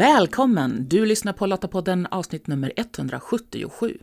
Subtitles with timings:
[0.00, 0.88] Välkommen!
[0.88, 3.98] Du lyssnar på Lottapodden avsnitt nummer 177.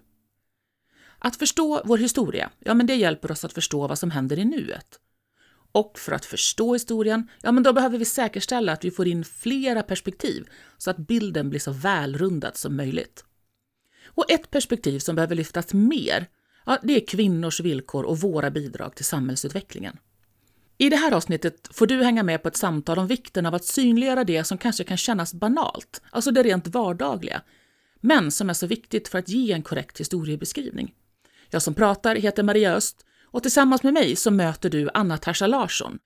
[1.19, 4.45] Att förstå vår historia, ja men det hjälper oss att förstå vad som händer i
[4.45, 4.99] nuet.
[5.71, 9.25] Och för att förstå historien, ja men då behöver vi säkerställa att vi får in
[9.25, 13.25] flera perspektiv så att bilden blir så välrundad som möjligt.
[14.05, 16.27] Och ett perspektiv som behöver lyftas mer,
[16.65, 19.97] ja, det är kvinnors villkor och våra bidrag till samhällsutvecklingen.
[20.77, 23.65] I det här avsnittet får du hänga med på ett samtal om vikten av att
[23.65, 27.41] synliggöra det som kanske kan kännas banalt, alltså det rent vardagliga,
[28.01, 30.93] men som är så viktigt för att ge en korrekt historiebeskrivning.
[31.49, 35.47] Jag som pratar heter Maria Öst och tillsammans med mig så möter du Anna Tarsa
[35.47, 35.99] Larsson.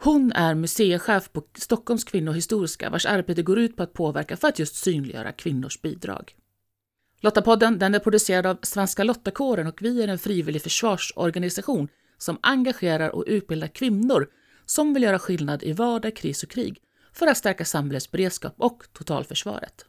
[0.00, 4.58] Hon är museichef på Stockholms kvinnohistoriska vars arbete går ut på att påverka för att
[4.58, 6.34] just synliggöra kvinnors bidrag.
[7.20, 11.88] Lottapodden den är producerad av Svenska Lottakåren och vi är en frivillig försvarsorganisation
[12.18, 14.30] som engagerar och utbildar kvinnor
[14.66, 18.84] som vill göra skillnad i vardag, kris och krig för att stärka samhällets beredskap och
[18.92, 19.86] totalförsvaret.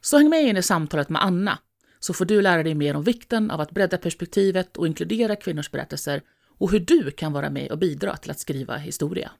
[0.00, 1.58] Så häng med in i samtalet med Anna
[1.98, 5.70] så får du lära dig mer om vikten av att bredda perspektivet och inkludera kvinnors
[5.70, 6.22] berättelser
[6.58, 9.30] och hur du kan vara med och bidra till att skriva historia.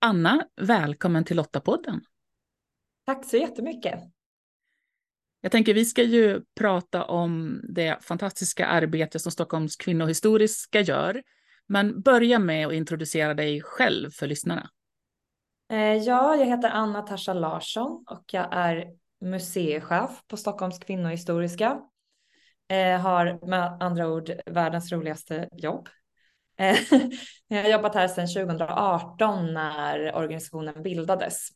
[0.00, 2.00] Anna, välkommen till Lottapodden.
[3.06, 4.15] Tack så jättemycket.
[5.40, 11.22] Jag tänker vi ska ju prata om det fantastiska arbete som Stockholms kvinnohistoriska gör.
[11.66, 14.70] Men börja med att introducera dig själv för lyssnarna.
[15.70, 18.84] Eh, ja, jag heter Anna Tarsa Larsson och jag är
[19.20, 21.80] museichef på Stockholms kvinnohistoriska.
[22.68, 25.88] Eh, har med andra ord världens roligaste jobb.
[26.58, 26.76] Eh,
[27.48, 31.48] jag har jobbat här sedan 2018 när organisationen bildades.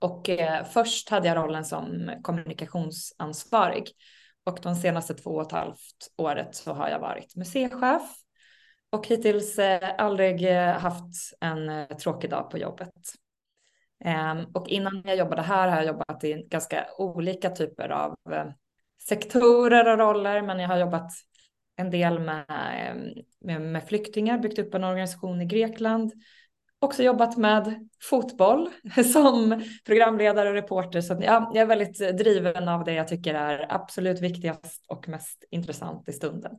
[0.00, 3.88] Och eh, först hade jag rollen som kommunikationsansvarig.
[4.44, 8.02] Och de senaste två och ett halvt året så har jag varit museichef
[8.90, 12.94] och hittills eh, aldrig eh, haft en eh, tråkig dag på jobbet.
[14.04, 18.46] Ehm, och innan jag jobbade här har jag jobbat i ganska olika typer av eh,
[19.08, 21.12] sektorer och roller, men jag har jobbat
[21.76, 26.12] en del med, ehm, med, med flyktingar, byggt upp en organisation i Grekland,
[26.80, 28.70] också jobbat med fotboll
[29.12, 31.00] som programledare och reporter.
[31.00, 35.44] Så ja, jag är väldigt driven av det jag tycker är absolut viktigast och mest
[35.50, 36.52] intressant i stunden.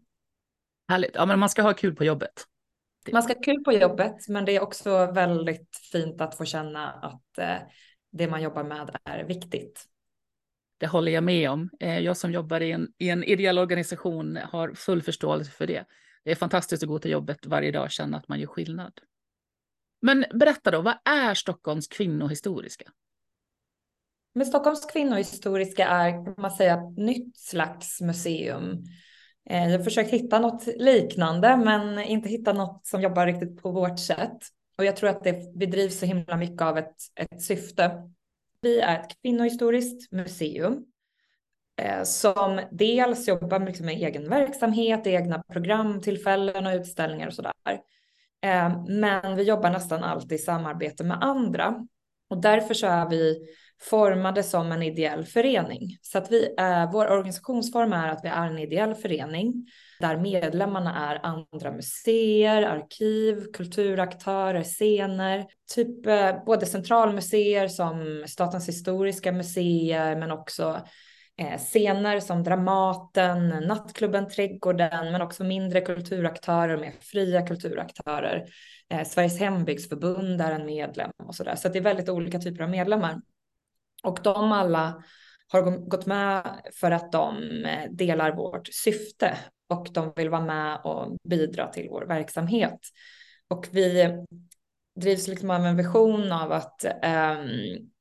[0.88, 1.12] Härligt.
[1.14, 2.46] Ja, men man ska ha kul på jobbet.
[3.12, 6.92] Man ska ha kul på jobbet, men det är också väldigt fint att få känna
[6.92, 7.58] att eh,
[8.12, 9.86] det man jobbar med är viktigt.
[10.78, 11.70] Det håller jag med om.
[11.80, 15.86] Eh, jag som jobbar i en, i en ideell organisation har full förståelse för det.
[16.24, 18.94] Det är fantastiskt att gå till jobbet varje dag och känna att man gör skillnad.
[20.02, 22.92] Men berätta då, vad är Stockholms kvinnohistoriska?
[24.34, 28.84] Men Stockholms kvinnohistoriska är, kan man säga, ett nytt slags museum.
[29.50, 33.72] Eh, jag har försökt hitta något liknande, men inte hitta något som jobbar riktigt på
[33.72, 34.38] vårt sätt.
[34.78, 37.92] Och jag tror att det bedrivs så himla mycket av ett, ett syfte.
[38.62, 40.86] Vi är ett kvinnohistoriskt museum
[41.82, 47.54] eh, som dels jobbar liksom med egen verksamhet, egna programtillfällen och utställningar och sådär.
[48.42, 51.88] Eh, men vi jobbar nästan alltid i samarbete med andra.
[52.30, 53.38] Och därför så är vi
[53.82, 55.98] formade som en ideell förening.
[56.02, 59.54] Så att vi, är, vår organisationsform är att vi är en ideell förening
[60.00, 69.32] där medlemmarna är andra museer, arkiv, kulturaktörer, scener, typ eh, både centralmuseer som Statens historiska
[69.32, 70.82] museer men också
[71.42, 78.46] Eh, scener som Dramaten, Nattklubben Trädgården, men också mindre kulturaktörer med fria kulturaktörer.
[78.90, 81.56] Eh, Sveriges hembygdsförbund är en medlem och så där.
[81.56, 83.22] Så det är väldigt olika typer av medlemmar.
[84.04, 85.04] Och de alla
[85.48, 89.38] har gått med för att de eh, delar vårt syfte
[89.70, 92.80] och de vill vara med och bidra till vår verksamhet.
[93.48, 94.18] Och vi
[95.00, 97.92] drivs liksom av en vision av att um,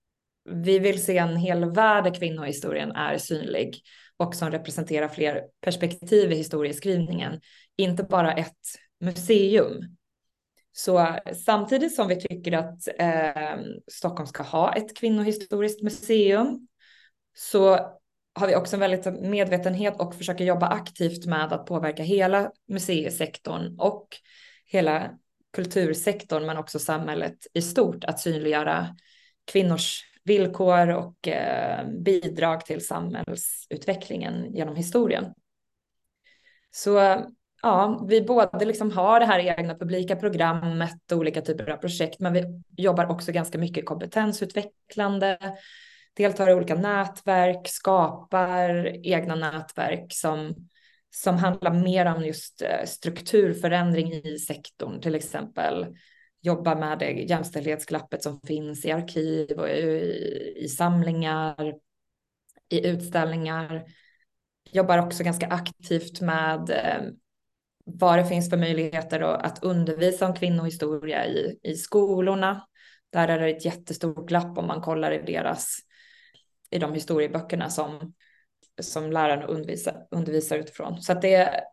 [0.44, 3.82] vi vill se en hel värld där kvinnohistorien är synlig
[4.16, 7.40] och som representerar fler perspektiv i historieskrivningen,
[7.76, 8.56] inte bara ett
[9.00, 9.96] museum.
[10.72, 11.16] Så
[11.46, 16.68] samtidigt som vi tycker att eh, Stockholm ska ha ett kvinnohistoriskt museum
[17.34, 17.78] så
[18.34, 23.76] har vi också en väldigt medvetenhet och försöker jobba aktivt med att påverka hela museisektorn
[23.78, 24.08] och
[24.66, 25.10] hela
[25.52, 28.96] kultursektorn men också samhället i stort att synliggöra
[29.44, 35.34] kvinnors villkor och eh, bidrag till samhällsutvecklingen genom historien.
[36.70, 37.24] Så
[37.62, 42.20] ja, vi både liksom har det här egna publika programmet och olika typer av projekt,
[42.20, 45.38] men vi jobbar också ganska mycket kompetensutvecklande,
[46.16, 50.54] deltar i olika nätverk, skapar egna nätverk som,
[51.10, 55.86] som handlar mer om just eh, strukturförändring i sektorn, till exempel
[56.40, 61.74] jobbar med det jämställdhetsglappet som finns i arkiv och i, i samlingar,
[62.68, 63.84] i utställningar.
[64.70, 67.12] Jobbar också ganska aktivt med eh,
[67.84, 72.66] vad det finns för möjligheter att undervisa om kvinnohistoria i, i skolorna.
[73.12, 75.78] Där är det ett jättestort glapp om man kollar i deras,
[76.70, 78.14] i de historieböckerna som,
[78.82, 81.02] som lärarna undervisar, undervisar utifrån.
[81.02, 81.64] Så att det,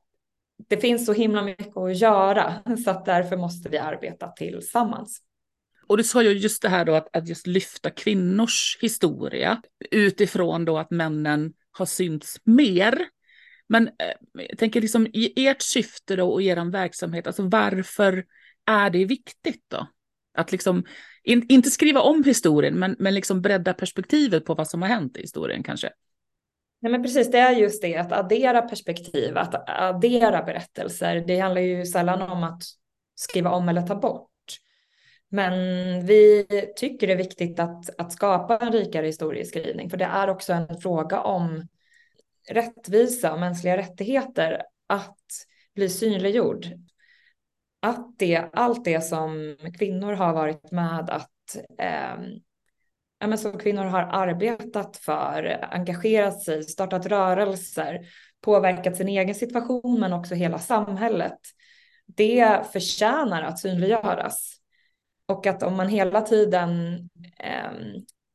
[0.67, 2.53] det finns så himla mycket att göra
[2.85, 5.21] så att därför måste vi arbeta tillsammans.
[5.87, 9.61] Och du sa ju just det här då att, att just lyfta kvinnors historia
[9.91, 13.07] utifrån då att männen har synts mer.
[13.69, 18.25] Men eh, jag tänker liksom i ert syfte då och er verksamhet, alltså varför
[18.65, 19.87] är det viktigt då?
[20.37, 20.83] Att liksom
[21.23, 25.17] in, inte skriva om historien, men, men liksom bredda perspektivet på vad som har hänt
[25.17, 25.89] i historien kanske.
[26.79, 31.23] Nej, men precis, det är just det att addera perspektiv, att addera berättelser.
[31.27, 32.61] Det handlar ju sällan om att
[33.15, 34.29] skriva om eller ta bort.
[35.29, 35.53] Men
[36.05, 36.45] vi
[36.75, 40.81] tycker det är viktigt att, att skapa en rikare historieskrivning, för det är också en
[40.81, 41.67] fråga om
[42.49, 45.19] rättvisa och mänskliga rättigheter att
[45.75, 46.65] bli synliggjord.
[47.79, 52.17] Att det, allt det som kvinnor har varit med att eh,
[53.19, 58.07] ja, men som kvinnor har arbetat för, engagerat sig, startat rörelser,
[58.41, 61.37] påverkat sin egen situation men också hela samhället.
[62.05, 64.53] Det förtjänar att synliggöras.
[65.25, 66.95] Och att om man hela tiden,
[67.39, 67.71] eh,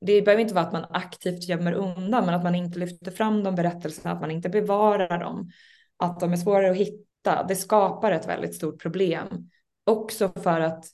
[0.01, 3.45] det behöver inte vara att man aktivt gömmer undan, men att man inte lyfter fram
[3.45, 5.51] de berättelserna, att man inte bevarar dem,
[5.97, 9.51] att de är svårare att hitta, det skapar ett väldigt stort problem.
[9.87, 10.85] Också för att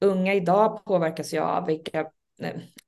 [0.00, 2.06] unga idag påverkas ju av vilka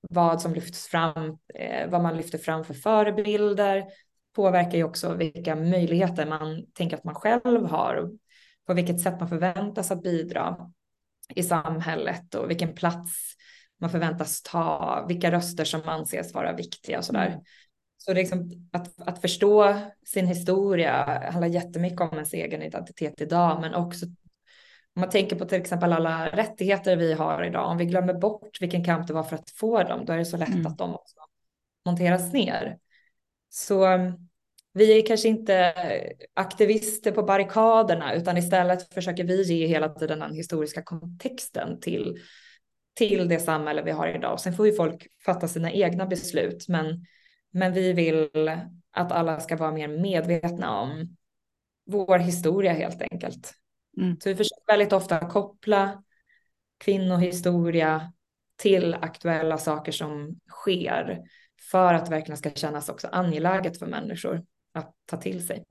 [0.00, 3.84] vad som lyfts fram, eh, vad man lyfter fram för förebilder,
[4.36, 8.10] påverkar ju också vilka möjligheter man tänker att man själv har,
[8.66, 10.70] på vilket sätt man förväntas att bidra
[11.34, 13.34] i samhället och vilken plats
[13.80, 17.26] man förväntas ta, vilka röster som anses vara viktiga och sådär.
[17.26, 17.40] Mm.
[17.96, 23.20] Så det är liksom att, att förstå sin historia handlar jättemycket om ens egen identitet
[23.20, 24.06] idag, men också
[24.98, 28.60] om man tänker på till exempel alla rättigheter vi har idag, om vi glömmer bort
[28.60, 30.66] vilken kamp det var för att få dem, då är det så lätt mm.
[30.66, 31.16] att de också
[31.86, 32.78] monteras ner.
[33.48, 34.28] Så um,
[34.72, 35.74] vi är kanske inte
[36.34, 42.16] aktivister på barrikaderna, utan istället försöker vi ge hela tiden den historiska kontexten till,
[42.94, 44.40] till det samhälle vi har idag.
[44.40, 47.06] Sen får ju folk fatta sina egna beslut, men,
[47.50, 48.30] men vi vill
[48.90, 51.16] att alla ska vara mer medvetna om
[51.86, 53.54] vår historia helt enkelt.
[53.98, 54.20] Mm.
[54.20, 56.02] Så vi försöker väldigt ofta koppla
[56.78, 58.12] kvinnohistoria
[58.56, 61.22] till aktuella saker som sker
[61.70, 65.64] för att det verkligen ska kännas också angeläget för människor att ta till sig.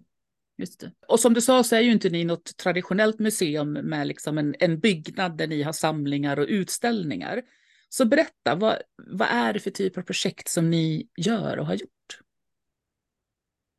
[1.07, 4.55] Och som du sa så är ju inte ni något traditionellt museum med liksom en,
[4.59, 7.41] en byggnad där ni har samlingar och utställningar.
[7.89, 8.77] Så berätta, vad,
[9.07, 12.19] vad är det för typ av projekt som ni gör och har gjort?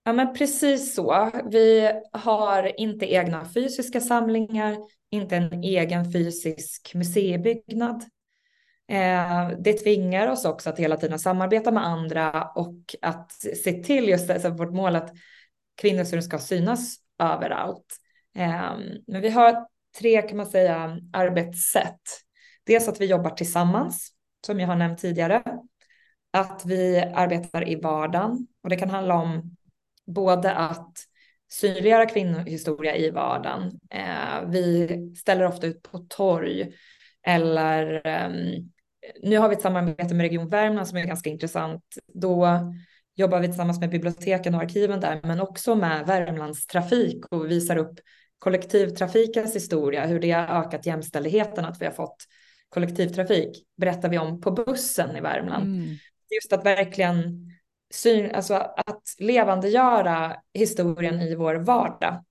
[0.08, 1.30] Ja, men precis så.
[1.50, 4.76] Vi har inte egna fysiska samlingar,
[5.10, 8.04] inte en egen fysisk museibyggnad.
[8.88, 14.08] Eh, det tvingar oss också att hela tiden samarbeta med andra och att se till
[14.08, 15.10] just det, vårt mål att
[15.80, 17.96] kvinnosynen ska synas överallt.
[18.36, 18.72] Eh,
[19.06, 19.66] men vi har
[19.98, 22.02] tre kan man säga arbetssätt.
[22.66, 24.12] Dels att vi jobbar tillsammans,
[24.46, 25.42] som jag har nämnt tidigare.
[26.30, 29.56] Att vi arbetar i vardagen och det kan handla om
[30.08, 30.98] både att
[31.50, 33.80] synliggöra kvinnohistoria i vardagen.
[33.90, 36.72] Eh, vi ställer ofta ut på torg
[37.26, 38.30] eller eh,
[39.22, 41.82] nu har vi ett samarbete med Region Värmland som är ganska intressant.
[42.14, 42.48] Då
[43.14, 47.76] jobbar vi tillsammans med biblioteken och arkiven där, men också med Värmlands trafik och visar
[47.76, 48.00] upp
[48.38, 52.24] kollektivtrafikens historia, hur det har ökat jämställdheten, att vi har fått
[52.68, 55.66] kollektivtrafik, berättar vi om på bussen i Värmland.
[55.66, 55.96] Mm.
[56.34, 57.48] Just att verkligen
[57.90, 62.24] syn, alltså att levandegöra historien i vår vardag.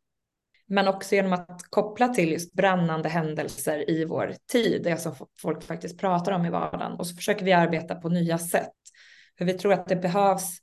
[0.65, 5.63] Men också genom att koppla till just brännande händelser i vår tid, det som folk
[5.63, 6.91] faktiskt pratar om i vardagen.
[6.91, 8.73] Och så försöker vi arbeta på nya sätt.
[9.37, 10.57] För vi tror att det behövs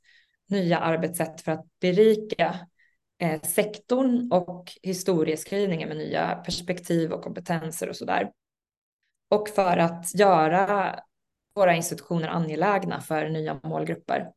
[0.49, 2.59] nya arbetssätt för att berika
[3.19, 8.31] eh, sektorn och historieskrivningen med nya perspektiv och kompetenser och så där.
[9.31, 11.01] Och för att göra
[11.55, 14.31] våra institutioner angelägna för nya målgrupper.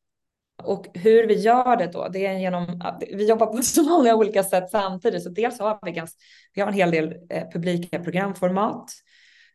[0.63, 4.15] Och hur vi gör det då, det är genom att vi jobbar på så många
[4.15, 5.23] olika sätt samtidigt.
[5.23, 6.17] Så dels har vi, ganska,
[6.53, 8.91] vi har en hel del eh, publika programformat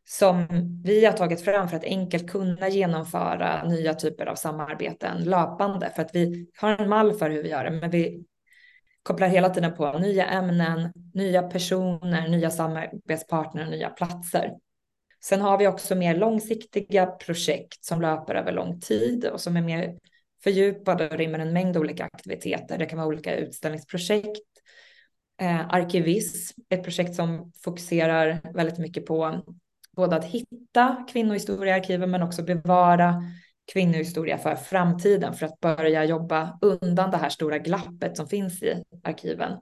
[0.04, 0.46] som
[0.84, 5.92] vi har tagit fram för att enkelt kunna genomföra nya typer av samarbeten löpande.
[5.94, 8.24] För att vi har en mall för hur vi gör det, men vi
[9.02, 14.52] kopplar hela tiden på nya ämnen, nya personer, nya samarbetspartner, nya platser.
[15.24, 19.62] Sen har vi också mer långsiktiga projekt som löper över lång tid och som är
[19.62, 19.98] mer
[20.44, 22.78] fördjupade och rymmer en mängd olika aktiviteter.
[22.78, 24.48] Det kan vara olika utställningsprojekt.
[25.40, 29.42] Eh, arkivism, ett projekt som fokuserar väldigt mycket på
[29.96, 33.22] både att hitta kvinnohistoria i arkiven men också bevara
[33.72, 38.82] kvinnohistoria för framtiden för att börja jobba undan det här stora glappet som finns i
[39.02, 39.52] arkiven.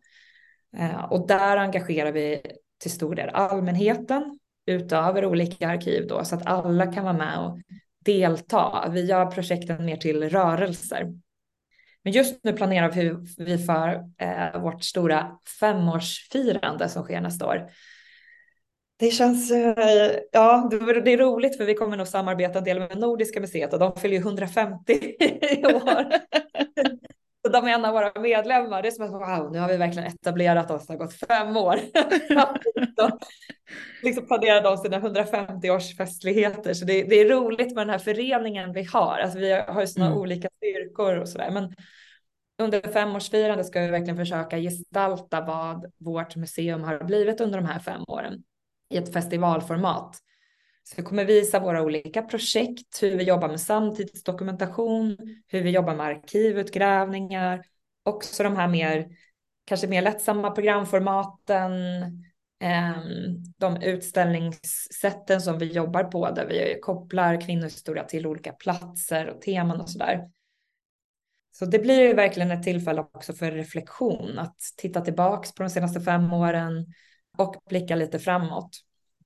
[0.76, 2.42] Eh, och där engagerar vi
[2.78, 7.58] till stor del allmänheten utöver olika arkiv då så att alla kan vara med och
[8.04, 8.88] delta.
[8.90, 11.06] Vi gör projekten mer till rörelser.
[12.04, 12.90] Men just nu planerar
[13.44, 17.70] vi för eh, vårt stora femårsfirande som sker nästa år.
[18.98, 20.68] Det känns, eh, ja,
[21.04, 23.96] det är roligt för vi kommer nog samarbeta en del med Nordiska museet och de
[23.96, 24.92] fyller ju 150
[25.40, 26.04] i år.
[27.52, 28.82] de är en av våra medlemmar.
[28.82, 30.86] Det är som att wow, nu har vi verkligen etablerat oss.
[30.86, 31.72] Det har gått fem år.
[34.02, 36.74] liksom planerar de sina 150 års festligheter.
[36.74, 39.18] Så det, det, är roligt med den här föreningen vi har.
[39.18, 40.20] Alltså vi har ju sådana mm.
[40.20, 41.50] olika styrkor och sådär.
[41.50, 41.74] Men
[42.62, 47.78] under femårsfirandet ska vi verkligen försöka gestalta vad vårt museum har blivit under de här
[47.78, 48.42] fem åren
[48.90, 50.16] i ett festivalformat.
[50.82, 55.94] Så vi kommer visa våra olika projekt, hur vi jobbar med samtidsdokumentation, hur vi jobbar
[55.94, 57.62] med arkivutgrävningar,
[58.02, 59.08] också de här mer,
[59.64, 61.72] kanske mer lättsamma programformaten,
[62.60, 69.42] ehm, de utställningssätten som vi jobbar på där vi kopplar kvinnohistoria till olika platser och
[69.42, 70.30] teman och sådär.
[71.52, 75.70] Så det blir ju verkligen ett tillfälle också för reflektion, att titta tillbaks på de
[75.70, 76.86] senaste fem åren
[77.38, 78.70] och blicka lite framåt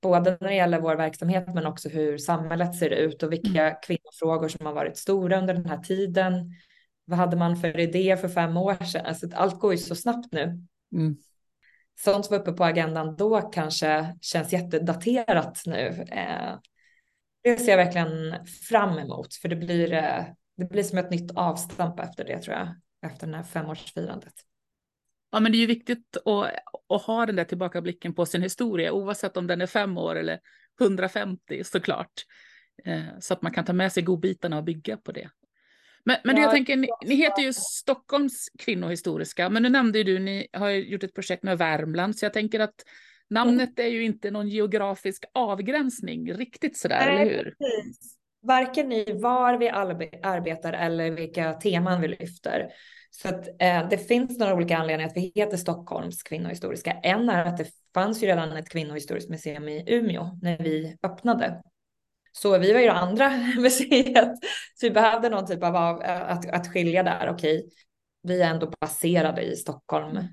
[0.05, 3.75] både när det gäller vår verksamhet men också hur samhället ser ut och vilka mm.
[3.83, 6.51] kvinnofrågor som har varit stora under den här tiden.
[7.05, 9.05] Vad hade man för idé för fem år sedan?
[9.05, 10.59] Alltså, allt går ju så snabbt nu.
[10.93, 11.15] Mm.
[11.99, 16.05] Sånt som var uppe på agendan då kanske känns jättedaterat nu.
[16.11, 16.55] Eh,
[17.43, 20.23] det ser jag verkligen fram emot för det blir, eh,
[20.57, 22.67] det blir som ett nytt avstamp efter det tror jag,
[23.11, 24.33] efter det här femårsfirandet.
[25.31, 26.51] Ja, men det är ju viktigt att,
[26.89, 30.39] att ha den där tillbakablicken på sin historia, oavsett om den är fem år eller
[30.81, 32.13] 150 såklart.
[32.85, 35.29] Eh, så att man kan ta med sig godbitarna och bygga på det.
[36.05, 40.03] Men, men ja, jag tänker, ni, ni, heter ju Stockholms kvinnohistoriska, men nu nämnde ju
[40.03, 42.75] du, ni har gjort ett projekt med Värmland, så jag tänker att
[43.29, 47.43] namnet är ju inte någon geografisk avgränsning riktigt sådär, Nej, eller hur?
[47.43, 48.17] Precis.
[48.43, 49.69] Varken i var vi
[50.23, 52.69] arbetar eller vilka teman vi lyfter.
[53.21, 56.91] Så att, eh, det finns några olika anledningar att vi heter Stockholms kvinnohistoriska.
[56.91, 61.61] En är att det fanns ju redan ett kvinnohistoriskt museum i Umeå när vi öppnade.
[62.31, 64.31] Så vi var ju det andra museet,
[64.75, 67.29] så vi behövde någon typ av eh, att, att skilja där.
[67.29, 67.69] Okej,
[68.23, 70.25] vi är ändå baserade i Stockholm eh,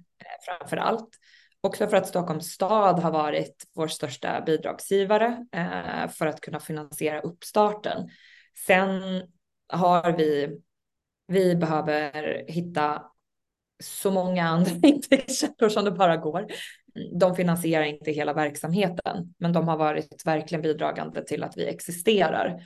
[0.47, 1.09] framför allt.
[1.61, 7.21] Också för att Stockholms stad har varit vår största bidragsgivare eh, för att kunna finansiera
[7.21, 8.09] uppstarten.
[8.67, 9.23] Sen
[9.69, 10.59] har vi
[11.33, 13.03] vi behöver hitta
[13.83, 16.47] så många andra intäktskällor som det bara går.
[17.19, 22.63] De finansierar inte hela verksamheten, men de har varit verkligen bidragande till att vi existerar.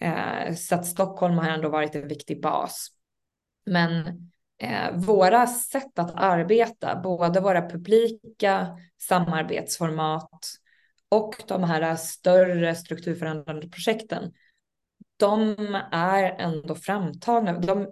[0.00, 2.88] Eh, så att Stockholm har ändå varit en viktig bas.
[3.66, 4.06] Men
[4.58, 10.40] eh, våra sätt att arbeta, både våra publika samarbetsformat
[11.08, 14.32] och de här större strukturförändrande projekten
[15.18, 15.56] de
[15.92, 17.58] är ändå framtagna.
[17.58, 17.88] De,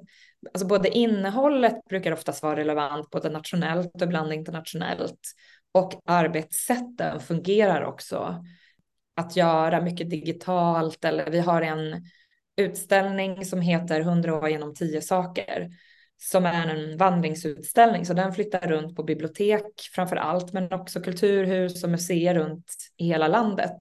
[0.54, 5.20] alltså både innehållet brukar oftast vara relevant både nationellt och ibland internationellt.
[5.72, 8.44] Och arbetssätten fungerar också.
[9.16, 12.04] Att göra mycket digitalt eller vi har en
[12.56, 15.68] utställning som heter 100 år genom 10 saker
[16.18, 21.84] som är en vandringsutställning så den flyttar runt på bibliotek framför allt men också kulturhus
[21.84, 23.76] och museer runt i hela landet.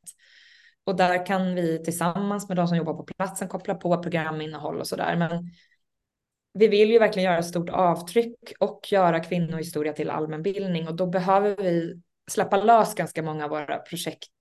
[0.85, 4.87] Och där kan vi tillsammans med de som jobbar på platsen koppla på programinnehåll och
[4.87, 5.15] sådär.
[5.15, 5.51] Men
[6.53, 11.07] vi vill ju verkligen göra ett stort avtryck och göra kvinnohistoria till allmänbildning och då
[11.07, 12.01] behöver vi
[12.31, 14.31] släppa lös ganska många av våra projekt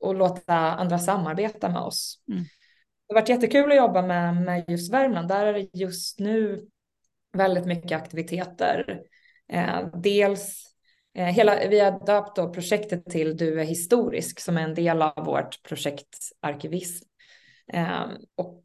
[0.00, 2.22] och låta andra samarbeta med oss.
[2.28, 2.42] Mm.
[2.42, 5.28] Det har varit jättekul att jobba med, med just Värmland.
[5.28, 6.68] Där är det just nu
[7.32, 9.00] väldigt mycket aktiviteter.
[9.52, 10.71] Eh, dels
[11.14, 15.02] Eh, hela, vi har döpt då projektet till Du är historisk som är en del
[15.02, 17.06] av vårt projekt Arkivism.
[17.72, 18.62] Eh, och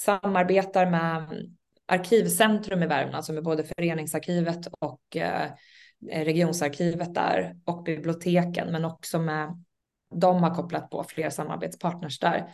[0.00, 1.46] samarbetar med
[1.86, 5.50] Arkivcentrum i Värmland som är både föreningsarkivet och eh,
[6.12, 9.64] regionsarkivet där och biblioteken men också med
[10.14, 12.50] de har kopplat på fler samarbetspartners där.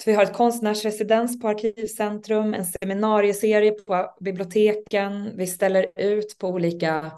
[0.00, 5.36] Så vi har ett konstnärsresidens på Arkivcentrum, en seminarieserie på biblioteken.
[5.36, 7.12] Vi ställer ut på olika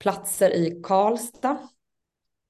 [0.00, 1.68] platser i Karlstad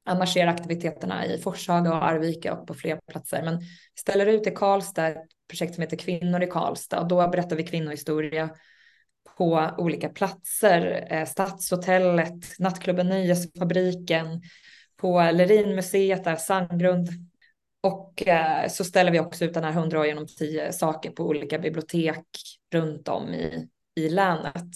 [0.04, 3.42] Annars sker aktiviteterna i Forshaga och Arvika och på fler platser.
[3.42, 7.28] Men vi ställer ut i Karlstad ett projekt som heter Kvinnor i Karlstad och då
[7.28, 8.50] berättar vi kvinnohistoria
[9.36, 11.06] på olika platser.
[11.10, 14.42] Eh, Stadshotellet, nattklubben Nöjesfabriken,
[14.96, 17.08] på Lerinmuseet, där Sandgrund.
[17.80, 21.26] Och eh, så ställer vi också ut den här 100 år genom 10 saker på
[21.26, 22.26] olika bibliotek
[22.72, 24.70] runt om i, i länet.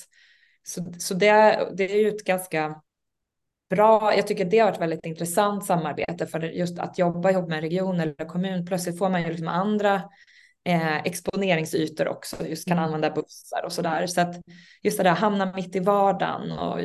[0.67, 2.83] Så, så det, det är ju ett ganska
[3.71, 7.57] bra, jag tycker det har varit väldigt intressant samarbete för just att jobba ihop med
[7.57, 8.67] en region eller kommun.
[8.67, 9.95] Plötsligt får man ju liksom andra
[10.65, 12.85] eh, exponeringsytor också, just kan mm.
[12.85, 14.07] använda bussar och sådär.
[14.07, 14.37] Så att
[14.83, 16.81] just det där hamna mitt i vardagen och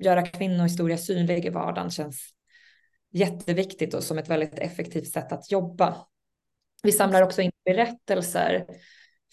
[0.00, 2.34] göra kvinnohistoria synlig i vardagen känns
[3.12, 5.96] jätteviktigt och som ett väldigt effektivt sätt att jobba.
[6.82, 8.66] Vi samlar också in berättelser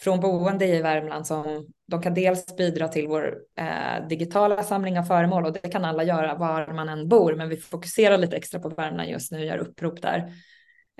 [0.02, 5.04] från boende i Värmland som de kan dels bidra till vår eh, digitala samling av
[5.04, 8.60] föremål och det kan alla göra var man än bor, men vi fokuserar lite extra
[8.60, 10.34] på Värmland just nu gör upprop där.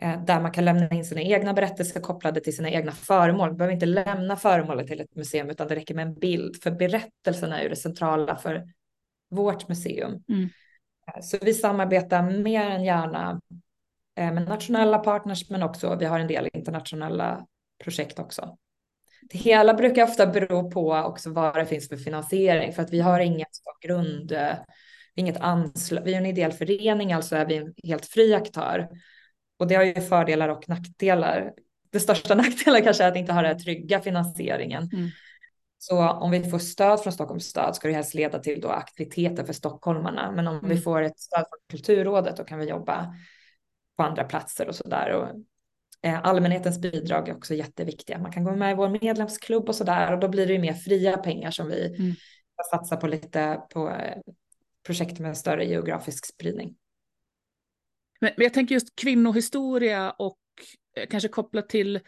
[0.02, 3.48] Eh, där man kan lämna in sina egna berättelser kopplade till sina egna föremål.
[3.48, 6.72] Man behöver inte lämna föremålet till ett museum utan det räcker med en bild, för
[6.72, 8.64] berättelserna är ju det centrala för
[9.30, 10.24] vårt museum.
[10.30, 10.50] Mm.
[11.08, 13.42] Eh, så vi samarbetar mer än gärna
[14.18, 17.46] eh, med nationella partners, men också vi har en del internationella
[17.84, 18.58] projekt också.
[19.22, 23.00] Det hela brukar ofta bero på också vad det finns för finansiering, för att vi
[23.00, 23.48] har inget
[23.82, 24.38] grund,
[25.16, 26.04] inget anslag.
[26.04, 28.90] Vi är en ideell förening, alltså är vi en helt fri aktör.
[29.60, 31.54] Och det har ju fördelar och nackdelar.
[31.92, 34.90] Det största nackdelen kanske är att inte ha den trygga finansieringen.
[34.94, 35.10] Mm.
[35.78, 39.44] Så om vi får stöd från Stockholms stad ska det helst leda till då aktiviteter
[39.44, 40.32] för stockholmarna.
[40.32, 40.70] Men om mm.
[40.70, 43.16] vi får ett stöd från Kulturrådet då kan vi jobba
[43.98, 45.12] på andra platser och så där.
[45.12, 45.34] Och, eh,
[46.10, 48.20] allmänhetens bidrag är också jätteviktiga.
[48.20, 50.60] Man kan gå med i vår medlemsklubb och så där och då blir det ju
[50.60, 52.16] mer fria pengar som vi mm.
[52.72, 54.18] satsar på lite på eh,
[54.86, 56.76] projekt med större geografisk spridning.
[58.22, 60.40] Men, men jag tänker just kvinnohistoria och
[60.98, 62.00] eh, kanske kopplat till,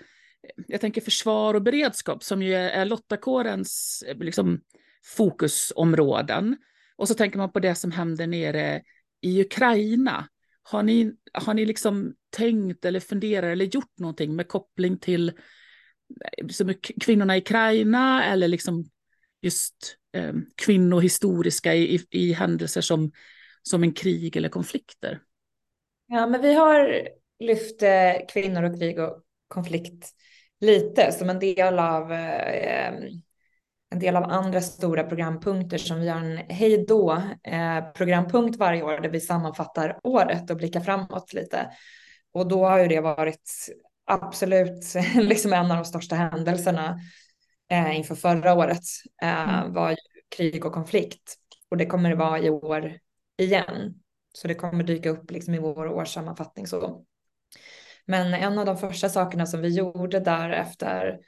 [0.67, 4.61] jag tänker försvar och beredskap som ju är Lottakårens eh, liksom,
[5.05, 6.57] fokusområden.
[6.95, 8.81] Och så tänker man på det som händer nere
[9.21, 10.27] i Ukraina.
[10.63, 16.47] Har ni, har ni liksom tänkt eller funderat eller gjort någonting med koppling till eh,
[16.47, 18.85] som kvinnorna i Ukraina eller liksom
[19.41, 23.11] just eh, kvinnohistoriska i, i, i händelser som,
[23.61, 25.19] som en krig eller konflikter?
[26.07, 27.07] Ja, men vi har
[27.39, 30.09] lyft eh, kvinnor och krig och konflikt
[30.59, 33.21] lite som en del av eh, ehm,
[33.93, 37.11] en del av andra stora programpunkter som vi har en hej då
[37.43, 41.69] eh, programpunkt varje år där vi sammanfattar året och blickar framåt lite.
[42.33, 43.51] Och då har ju det varit
[44.05, 46.99] absolut liksom en av de största händelserna
[47.71, 48.83] eh, inför förra året
[49.23, 49.73] eh, mm.
[49.73, 49.95] var
[50.37, 51.35] krig och konflikt.
[51.69, 52.97] Och det kommer det vara i år
[53.37, 53.93] igen.
[54.33, 56.67] Så det kommer dyka upp liksom i vår årssammanfattning.
[56.67, 57.05] Så.
[58.05, 61.19] Men en av de första sakerna som vi gjorde där efter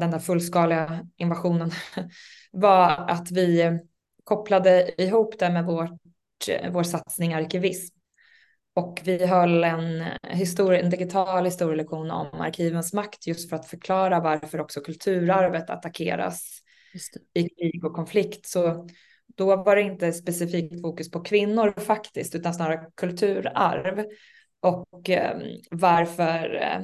[0.00, 1.70] den där fullskaliga invasionen
[2.52, 3.78] var att vi
[4.24, 6.00] kopplade ihop det med vårt,
[6.70, 7.96] vår satsning arkivism.
[8.74, 14.20] Och vi höll en, historie, en digital historielektion om arkivens makt just för att förklara
[14.20, 16.62] varför också kulturarvet attackeras
[17.34, 18.46] i krig och konflikt.
[18.46, 18.88] Så
[19.36, 24.04] då var det inte specifikt fokus på kvinnor faktiskt, utan snarare kulturarv.
[24.60, 26.80] Och eh, varför eh,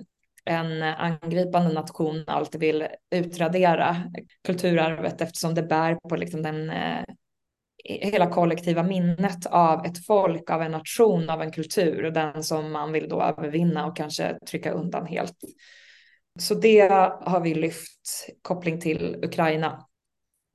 [0.46, 3.96] en angripande nation alltid vill utradera
[4.44, 7.04] kulturarvet eftersom det bär på liksom den eh,
[7.84, 12.72] hela kollektiva minnet av ett folk, av en nation, av en kultur och den som
[12.72, 15.36] man vill då övervinna och kanske trycka undan helt.
[16.38, 16.88] Så det
[17.20, 19.86] har vi lyft koppling till Ukraina.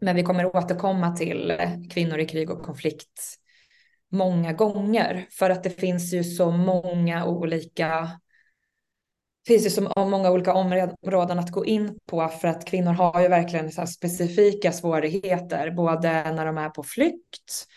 [0.02, 1.58] Men vi kommer återkomma till
[1.94, 3.38] kvinnor i krig och konflikt
[4.12, 8.10] många gånger för att det finns ju så många olika
[9.48, 13.28] finns ju så många olika områden att gå in på för att kvinnor har ju
[13.28, 17.68] verkligen så specifika svårigheter både när de är på flykt,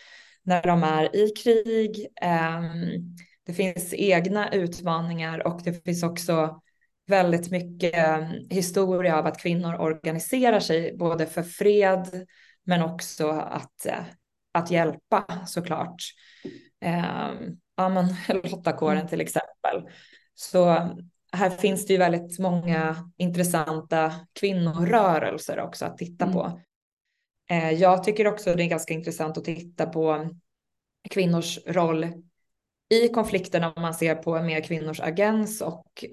[0.43, 2.07] när de är i krig.
[2.21, 6.61] Ehm, det finns egna utmaningar och det finns också
[7.07, 12.25] väldigt mycket ehm, historia av att kvinnor organiserar sig både för fred
[12.63, 14.03] men också att, eh,
[14.51, 16.01] att hjälpa såklart.
[16.81, 18.05] Ehm, ja, men
[18.43, 19.07] Lottakåren mm.
[19.07, 19.89] till exempel.
[20.33, 20.89] Så
[21.35, 26.33] här finns det ju väldigt många intressanta kvinnorörelser också att titta mm.
[26.33, 26.61] på.
[27.49, 30.29] Eh, jag tycker också det är ganska intressant att titta på
[31.09, 32.07] kvinnors roll
[32.89, 36.05] i konflikterna om man ser på mer kvinnors agens och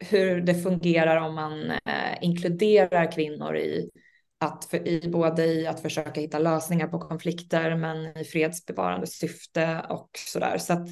[0.00, 3.90] hur det fungerar om man eh, inkluderar kvinnor i
[4.38, 9.86] att för, i, både i att försöka hitta lösningar på konflikter men i fredsbevarande syfte
[9.88, 10.58] och sådär.
[10.58, 10.88] Så att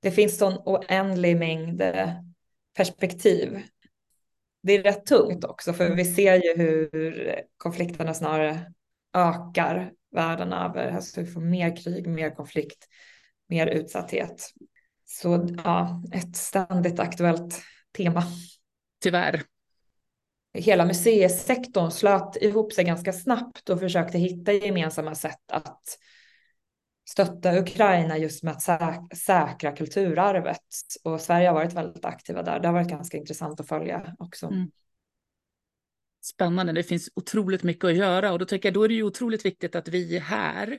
[0.00, 1.82] det finns sån oändlig mängd
[2.80, 3.62] perspektiv.
[4.62, 8.72] Det är rätt tungt också för vi ser ju hur konflikterna snarare
[9.14, 10.92] ökar världen över.
[10.92, 12.86] Alltså vi får mer krig, mer konflikt,
[13.48, 14.50] mer utsatthet.
[15.04, 17.62] Så ja, ett ständigt aktuellt
[17.96, 18.22] tema.
[19.02, 19.42] Tyvärr.
[20.54, 25.82] Hela museisektorn slöt ihop sig ganska snabbt och försökte hitta gemensamma sätt att
[27.08, 30.60] stötta Ukraina just med att säk säkra kulturarvet.
[31.04, 32.60] Och Sverige har varit väldigt aktiva där.
[32.60, 34.46] Det har varit ganska intressant att följa också.
[34.46, 34.70] Mm.
[36.22, 39.02] Spännande, det finns otroligt mycket att göra och då tycker jag då är det ju
[39.02, 40.78] otroligt viktigt att vi är här,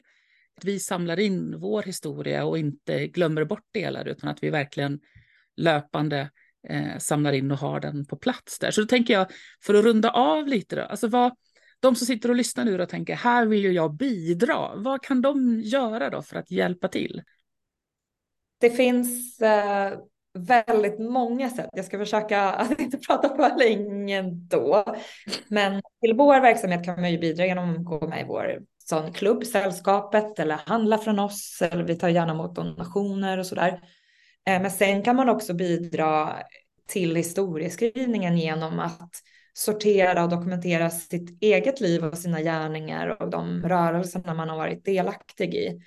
[0.57, 4.99] att vi samlar in vår historia och inte glömmer bort delar utan att vi verkligen
[5.57, 6.29] löpande
[6.69, 8.71] eh, samlar in och har den på plats där.
[8.71, 9.27] Så då tänker jag,
[9.63, 11.35] för att runda av lite då, alltså vad,
[11.81, 15.21] de som sitter och lyssnar nu och tänker här vill ju jag bidra, vad kan
[15.21, 17.21] de göra då för att hjälpa till?
[18.59, 19.99] Det finns eh,
[20.33, 21.69] väldigt många sätt.
[21.73, 24.95] Jag ska försöka att inte prata för länge då.
[25.47, 29.13] Men till vår verksamhet kan man ju bidra genom att gå med i vår sån
[29.13, 31.61] klubb, sällskapet eller handla från oss.
[31.61, 33.81] Eller vi tar gärna emot donationer och sådär.
[34.47, 36.35] Eh, men sen kan man också bidra
[36.87, 39.11] till historieskrivningen genom att
[39.53, 44.85] sortera och dokumentera sitt eget liv och sina gärningar och de rörelserna man har varit
[44.85, 45.81] delaktig i.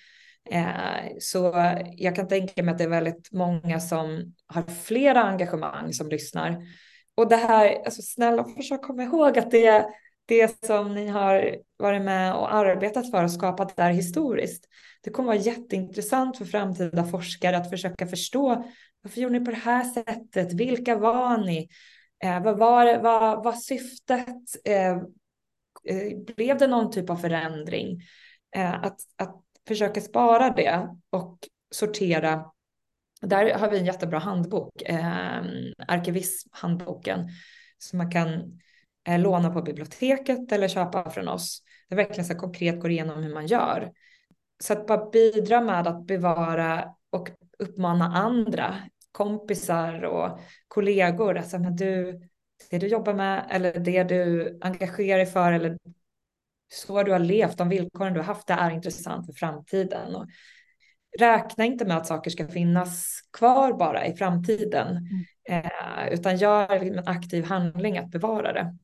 [0.51, 1.53] Eh, så
[1.97, 6.63] jag kan tänka mig att det är väldigt många som har flera engagemang som lyssnar.
[7.17, 9.87] Och det här, alltså snälla försök komma ihåg att det,
[10.27, 14.65] det som ni har varit med och arbetat för och skapat där historiskt.
[15.03, 18.65] Det kommer vara jätteintressant för framtida forskare att försöka förstå
[19.03, 20.53] varför gjorde ni på det här sättet?
[20.53, 21.69] Vilka var ni?
[22.25, 24.37] Eh, vad var vad, vad syftet?
[24.65, 24.93] Eh,
[25.85, 28.03] eh, blev det någon typ av förändring?
[28.57, 29.37] Eh, att, att
[29.69, 31.39] försöka spara det och
[31.71, 32.51] sortera.
[33.21, 35.43] Där har vi en jättebra handbok, eh,
[35.89, 37.29] arkivisthandboken,
[37.79, 38.61] som man kan
[39.09, 41.63] eh, låna på biblioteket eller köpa från oss.
[41.89, 43.93] Det verkligen så konkret går igenom hur man gör.
[44.63, 48.75] Så att bara bidra med att bevara och uppmana andra,
[49.15, 52.21] kompisar och kollegor, alltså men du,
[52.71, 55.79] det du jobbar med eller det du engagerar dig för eller
[56.73, 60.15] så du har levt, de villkoren du har haft, det är intressant för framtiden.
[60.15, 60.27] Och
[61.19, 65.65] räkna inte med att saker ska finnas kvar bara i framtiden, mm.
[65.65, 68.77] eh, utan gör en aktiv handling att bevara det.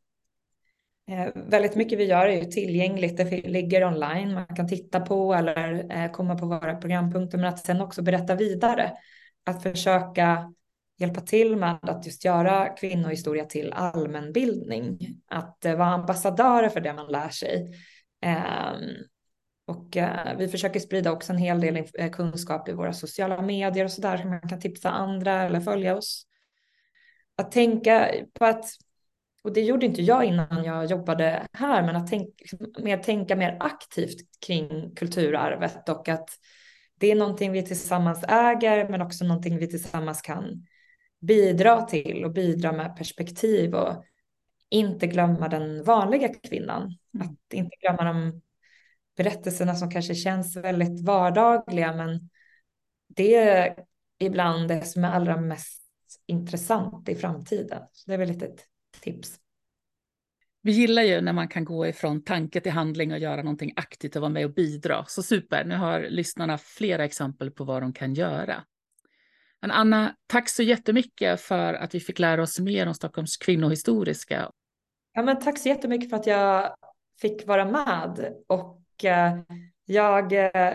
[1.15, 5.35] Eh, väldigt mycket vi gör är ju tillgängligt, det ligger online, man kan titta på
[5.35, 8.93] eller eh, komma på våra programpunkter, men att sen också berätta vidare.
[9.45, 10.53] Att försöka
[11.01, 14.99] hjälpa till med att just göra kvinnohistoria till allmänbildning.
[15.29, 17.75] Att eh, vara ambassadörer för det man lär sig.
[18.23, 18.91] Ehm,
[19.67, 23.85] och eh, vi försöker sprida också en hel del eh, kunskap i våra sociala medier
[23.85, 24.03] och så.
[24.03, 26.27] Man kan tipsa andra eller följa oss.
[27.37, 28.65] Att tänka på att,
[29.43, 33.37] och det gjorde inte jag innan jag jobbade här, men att tänka liksom mer, tänka
[33.37, 36.29] mer aktivt kring kulturarvet och att
[37.01, 40.67] det är någonting vi tillsammans äger, men också någonting vi tillsammans kan
[41.21, 44.05] bidra till och bidra med perspektiv och
[44.69, 46.83] inte glömma den vanliga kvinnan.
[47.15, 47.27] Mm.
[47.27, 48.43] Att inte glömma de
[49.17, 52.31] berättelserna som kanske känns väldigt vardagliga men
[53.09, 53.75] det är
[54.19, 55.83] ibland det som är allra mest
[56.27, 57.83] intressant i framtiden.
[57.93, 58.67] Så det är väl lite ett
[59.01, 59.40] tips.
[60.63, 64.17] Vi gillar ju när man kan gå ifrån tanke till handling och göra någonting aktivt
[64.17, 65.05] och vara med och bidra.
[65.09, 68.65] Så super, nu har lyssnarna flera exempel på vad de kan göra.
[69.61, 74.51] Men Anna, tack så jättemycket för att vi fick lära oss mer om Stockholms kvinnohistoriska.
[75.13, 76.75] Ja, men tack så jättemycket för att jag
[77.21, 79.39] fick vara med och eh,
[79.85, 80.75] jag eh,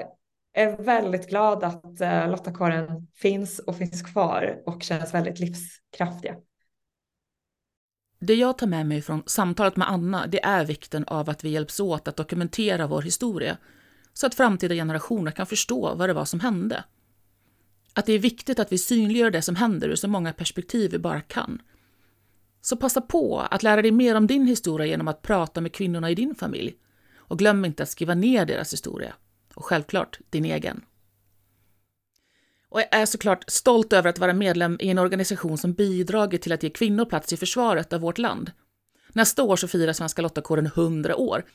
[0.54, 6.36] är väldigt glad att eh, finns och finns kvar och känns väldigt livskraftiga.
[8.26, 11.50] Det jag tar med mig från samtalet med Anna, det är vikten av att vi
[11.50, 13.58] hjälps åt att dokumentera vår historia
[14.14, 16.84] så att framtida generationer kan förstå vad det var som hände
[17.96, 20.98] att det är viktigt att vi synliggör det som händer ur så många perspektiv vi
[20.98, 21.62] bara kan.
[22.62, 26.12] Så passa på att lära dig mer om din historia genom att prata med kvinnorna
[26.12, 26.76] i din familj.
[27.16, 29.14] Och glöm inte att skriva ner deras historia.
[29.54, 30.82] Och självklart din egen.
[32.76, 36.52] Och jag är såklart stolt över att vara medlem i en organisation som bidragit till
[36.52, 38.52] att ge kvinnor plats i försvaret av vårt land.
[39.14, 41.46] Nästa år så firar Svenska Lottakåren 100 år.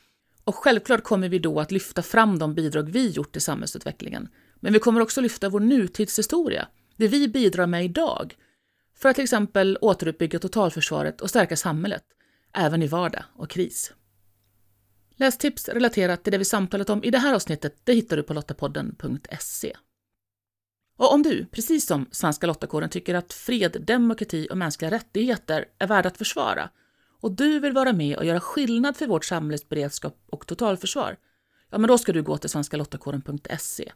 [0.44, 4.28] Och självklart kommer vi då att lyfta fram de bidrag vi gjort till samhällsutvecklingen
[4.60, 8.36] men vi kommer också lyfta vår nutidshistoria, det vi bidrar med idag,
[8.96, 12.04] för att till exempel återuppbygga totalförsvaret och stärka samhället,
[12.54, 13.92] även i vardag och kris.
[15.16, 18.34] Lästips relaterat till det vi samtalat om i det här avsnittet det hittar du på
[18.34, 19.76] lottapodden.se.
[21.00, 25.86] Och om du, precis som Svenska Lottakåren, tycker att fred, demokrati och mänskliga rättigheter är
[25.86, 26.70] värda att försvara
[27.20, 31.16] och du vill vara med och göra skillnad för vårt samhälles beredskap och totalförsvar,
[31.70, 33.92] ja, men då ska du gå till svenskalottakåren.se.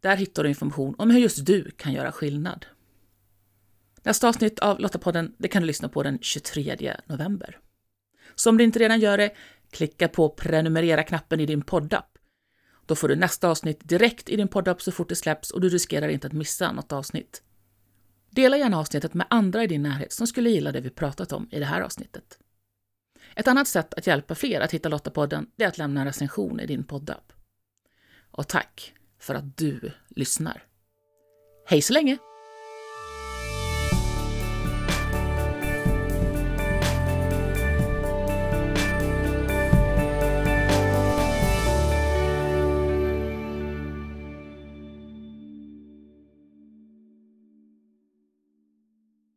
[0.00, 2.66] Där hittar du information om hur just du kan göra skillnad.
[4.02, 7.58] Nästa avsnitt av Lottapodden det kan du lyssna på den 23 november.
[8.34, 9.30] Så om du inte redan gör det,
[9.70, 12.09] klicka på prenumerera-knappen i din poddapp.
[12.90, 15.68] Då får du nästa avsnitt direkt i din poddapp så fort det släpps och du
[15.68, 17.42] riskerar inte att missa något avsnitt.
[18.30, 21.48] Dela gärna avsnittet med andra i din närhet som skulle gilla det vi pratat om
[21.50, 22.38] i det här avsnittet.
[23.36, 26.66] Ett annat sätt att hjälpa fler att hitta Lottapodden är att lämna en recension i
[26.66, 27.32] din poddapp.
[28.30, 30.64] Och tack för att du lyssnar.
[31.66, 32.18] Hej så länge!